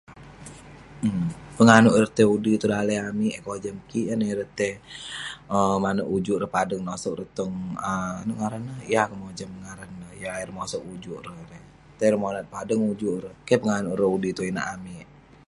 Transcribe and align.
Umk..penganouk 1.07 1.95
ireh 1.97 2.11
tai 2.15 2.25
undi 2.33 2.61
tong 2.61 2.71
daleh 2.73 2.99
amik, 3.09 3.33
yah 3.35 3.43
kojam 3.47 3.77
kik 3.89 4.07
yan 4.09 4.17
neh 4.19 4.31
ireh 4.33 4.49
tai 4.59 4.73
um 5.55 5.77
manouk 5.83 6.11
ujuk 6.15 6.37
ireh 6.37 6.53
padeng, 6.57 6.81
nasek 6.85 7.13
ireh 7.13 7.31
tong 7.37 7.53
um 7.89 8.15
inouk 8.23 8.37
ngaran 8.39 8.63
neh..yeng 8.67 9.01
akouk 9.03 9.19
mojam 9.23 9.49
ngaran 9.63 9.91
neh..yah 10.01 10.33
ayuk 10.37 10.55
mosok 10.57 10.81
ujuk 10.93 11.17
ireh 11.19 11.35
erey..tai 11.43 12.19
monat, 12.23 12.45
padeng 12.55 12.81
ujuk 12.91 13.13
ereh..keh 13.19 13.59
penganouk 13.61 13.95
ireh 13.95 14.09
undi 14.15 14.35
tong 14.37 14.49
inak 14.51 14.67
amik.. 14.75 15.05